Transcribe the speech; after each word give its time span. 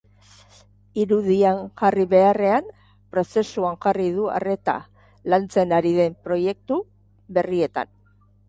Irudian 1.01 1.59
jarri 1.81 2.05
beharrean, 2.13 2.71
prozesuan 3.15 3.77
jarri 3.87 4.07
du 4.17 4.25
arreta 4.39 4.75
lantzen 5.35 5.77
ari 5.81 5.95
den 6.01 6.19
proiektu 6.31 6.83
berrietan. 7.39 7.97